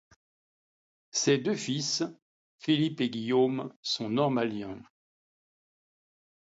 Ses 1.11 1.37
deux 1.37 1.53
fils, 1.53 2.01
Philippe 2.57 3.01
et 3.01 3.11
Guillaume, 3.11 3.71
sont 3.83 4.09
normaliens. 4.09 4.81